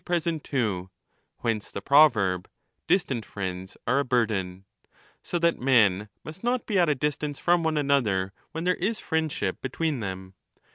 1245^ 0.01 0.07
ETHICA 0.07 0.25
EUDEMIA 0.31 0.39
too; 0.41 0.89
whence 1.41 1.71
the 1.71 1.79
proverb, 1.83 2.49
'distant 2.87 3.23
friends 3.23 3.77
are 3.85 3.99
a 3.99 4.03
burden', 4.03 4.65
so 5.23 5.37
that 5.37 5.59
men 5.59 6.09
must 6.23 6.43
not 6.43 6.65
be 6.65 6.79
at 6.79 6.89
a 6.89 6.95
distance 6.95 7.37
from 7.37 7.61
one 7.61 7.77
another 7.77 8.33
when 8.51 8.63
25 8.63 8.65
there 8.81 8.89
is 8.89 8.99
friendship 8.99 9.61
between 9.61 9.99
them. 9.99 10.33